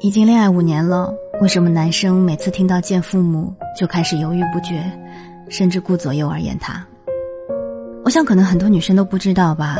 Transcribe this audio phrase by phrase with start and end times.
[0.00, 4.84] 已经恋爱五年了，为什么男生每次听到见父母就开始犹豫不决，
[5.48, 6.84] 甚至顾左右而言他？
[8.04, 9.78] 我想，可能很多女生都不知道吧。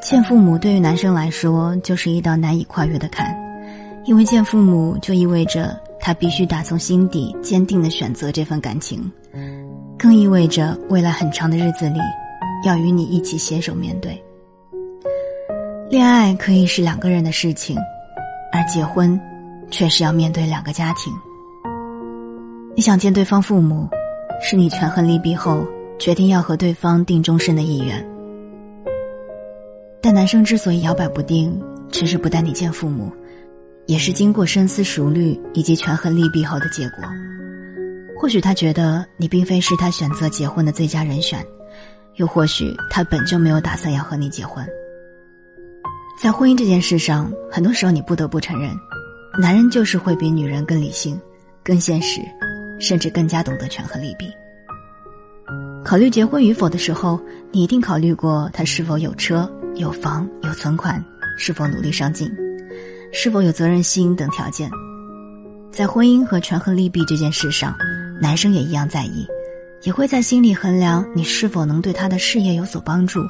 [0.00, 3.36] 见父母对于男生来说就是一道难以跨越的坎，
[4.04, 9.10] 因为见父母就意味着他必须打从心底坚定的选择这份感情，
[9.98, 11.98] 更意味着未来很长的日子里
[12.64, 14.22] 要与你一起携手面对。
[15.90, 17.76] 恋爱可以是两个人的事情，
[18.52, 19.20] 而结婚。
[19.70, 21.12] 却是要面对两个家庭。
[22.74, 23.88] 你想见对方父母，
[24.40, 25.66] 是你权衡利弊后
[25.98, 28.06] 决定要和对方定终身的意愿。
[30.00, 31.60] 但男生之所以摇摆不定，
[31.90, 33.12] 迟迟不带你见父母，
[33.86, 37.02] 也是经过深思熟虑以及权衡利弊后的结果。
[38.16, 41.44] 或许他觉得你并非是他选择结婚的最佳人选，
[42.14, 44.64] 又或许他本就没有打算要和你结婚。
[46.20, 48.70] 在婚姻这件事上，很多时候你不得不承认。
[49.40, 51.18] 男人就是会比女人更理性、
[51.62, 52.20] 更现实，
[52.80, 54.28] 甚至更加懂得权衡利弊。
[55.84, 57.20] 考虑结婚与否的时候，
[57.52, 61.02] 你一定考虑过他是否有车、有房、有存款，
[61.38, 62.28] 是否努力上进，
[63.12, 64.68] 是否有责任心等条件。
[65.70, 67.76] 在婚姻和权衡利弊这件事上，
[68.20, 69.24] 男生也一样在意，
[69.84, 73.20] 也会在心里衡量你是否能对他的事业有所帮助，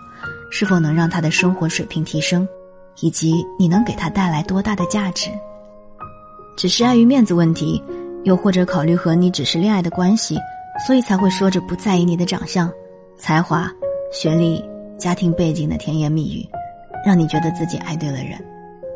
[0.51, 2.49] 是否能让他的生活水平提升，
[3.03, 5.29] 以及你能给他带来多大的价值。
[6.59, 7.81] 只是碍于面子问题，
[8.25, 10.37] 又或者考虑和你只是恋爱的关系，
[10.85, 12.69] 所以才会说着不在意你的长相、
[13.17, 13.71] 才华、
[14.13, 14.61] 学历、
[14.99, 16.45] 家庭背景的甜言蜜语，
[17.07, 18.37] 让你觉得自己爱对了人。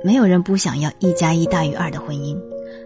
[0.03, 2.37] 没有人不想要一加一大于二的婚姻，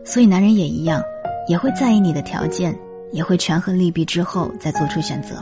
[0.04, 1.02] 所以男人也一样，
[1.48, 2.78] 也会在意你的条件，
[3.12, 5.36] 也会权衡利弊之后再做出选择。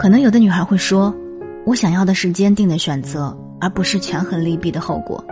[0.00, 1.14] 可能有的女孩会说
[1.66, 5.22] ：“我想要的是坚定的选择，而不是权衡利弊的后果。”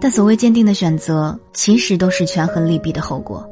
[0.00, 3.44] 但所谓坚定的选择，其实都是权衡利弊的后果。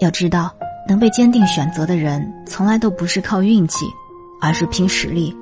[0.00, 0.50] 要知道，
[0.88, 3.84] 能被坚定选择的人，从来都不是靠运气，
[4.40, 5.34] 而是凭实力，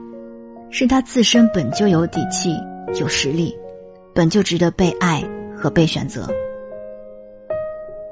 [0.71, 2.57] 是他自身本就有底气、
[3.01, 3.57] 有实力，
[4.15, 5.23] 本就值得被爱
[5.57, 6.29] 和被选择。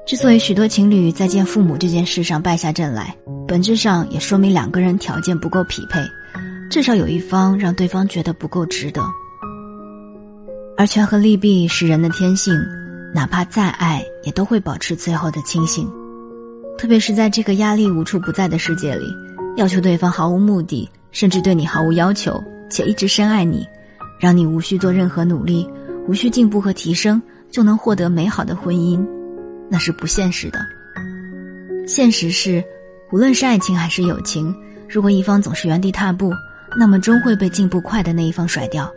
[0.05, 3.15] 之所以许多情侣在见父母这件事上败下阵来，
[3.47, 5.99] 本质上也说明两个人条件不够匹配，
[6.69, 9.01] 至少有一方让对方觉得不够值得。
[10.81, 12.59] 而权衡利弊是人的天性，
[13.13, 15.87] 哪怕再爱，也都会保持最后的清醒。
[16.75, 19.05] 特别是在这个压力无处不在的世界里，
[19.57, 23.63] 要求对方毫无目的，甚至对你毫无要求，且一直深爱你，
[24.19, 25.69] 让你无需做任何努力，
[26.07, 27.21] 无需进步和提升，
[27.51, 29.07] 就能获得美好的婚姻，
[29.69, 30.65] 那是不现实的。
[31.85, 32.63] 现实是，
[33.11, 34.51] 无论是爱情还是友情，
[34.89, 36.33] 如果一方总是原地踏步，
[36.75, 38.91] 那么终会被进步快的那一方甩掉。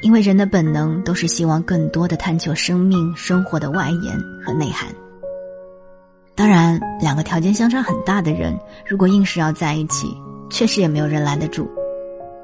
[0.00, 4.88] 因为人的本能都是希望更多的探求生命生活的外延和内涵。
[6.34, 10.06] 当然，两个条件相差很大的人，如果硬是要在一起，
[10.50, 11.68] 确实也没有人拦得住。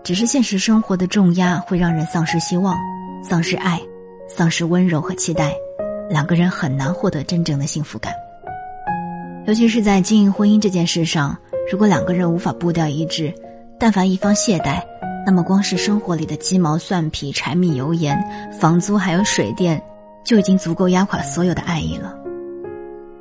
[0.03, 2.76] 只是现实生活的重压会让人丧失希望，
[3.22, 3.81] 丧失爱，
[4.28, 5.54] 丧失温柔和期待，
[6.10, 8.12] 两个人很难获得真正的幸福感。
[9.47, 11.36] 尤其是在经营婚姻这件事上，
[11.71, 13.32] 如果两个人无法步调一致，
[13.78, 14.82] 但凡一方懈怠。
[15.26, 18.22] 那么，光是生活里的鸡毛蒜皮、柴米油盐、
[18.60, 19.82] 房租还有水电，
[20.22, 22.14] 就已经足够压垮所有的爱意了。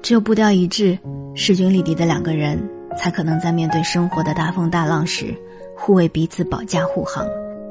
[0.01, 0.99] 只有步调一致、
[1.33, 2.61] 势均力敌的两个人，
[2.97, 5.33] 才可能在面对生活的大风大浪时，
[5.77, 7.25] 互为彼此保驾护航，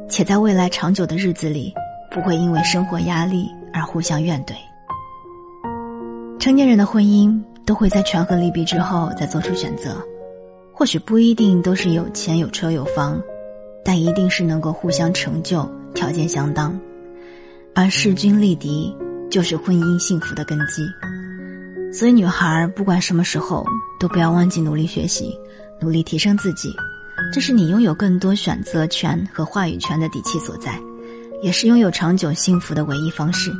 [0.08, 1.74] 且在未来长久的日子里，
[2.10, 4.54] 不会因为生活压力而互相怨怼。
[6.38, 10.02] 成年人的婚姻都会在权衡利弊之后再做出选择，
[10.72, 13.20] 或许不一定都是有钱有车有房。
[13.84, 16.78] 但一定是能够互相成就，条件相当，
[17.74, 18.94] 而势均力敌
[19.30, 20.82] 就是婚姻幸福的根基。
[21.92, 23.66] 所以，女孩不管什么时候
[24.00, 25.36] 都不要忘记努力学习，
[25.80, 26.72] 努力提升自己，
[27.34, 30.80] 这是你拥有更多选择权和话语权的底气所在，
[31.42, 33.50] 也是拥有长久幸福的唯一方式。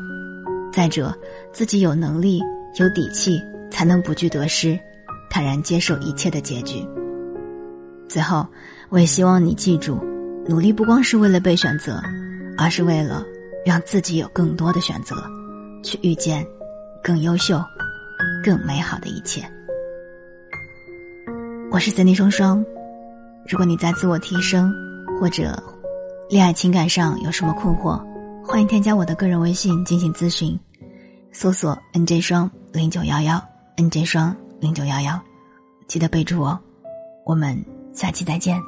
[0.73, 1.15] 再者，
[1.53, 2.41] 自己有能力、
[2.77, 3.39] 有底气，
[3.71, 4.79] 才能不惧得失，
[5.29, 6.83] 坦然接受一切的结局。
[8.09, 8.47] 最后，
[8.89, 10.12] 我也希望你记住。
[10.45, 12.03] 努力不光是为了被选择，
[12.59, 13.25] 而是为了
[13.65, 15.23] 让自己有更多的选择，
[15.85, 16.45] 去遇见
[17.03, 17.63] 更优秀、
[18.43, 19.41] 更美好的一切。
[21.71, 22.65] 我是森尼双双，
[23.49, 24.75] 如果你在自我提升
[25.21, 25.63] 或者
[26.29, 28.03] 恋爱情感上有什么困惑，
[28.45, 30.59] 欢迎添加我的个人微信进行咨询，
[31.31, 33.41] 搜索 “nj 双零九幺幺
[33.77, 35.19] ”，“nj 双零九幺幺”，
[35.87, 36.59] 记得备注哦。
[37.25, 37.57] 我们
[37.95, 38.61] 下期再见。